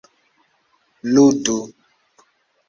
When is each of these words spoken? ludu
ludu 1.13 1.59